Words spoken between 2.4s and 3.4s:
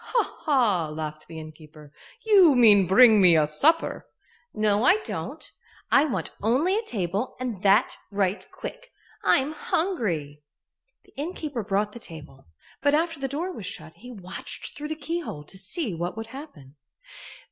mean bring me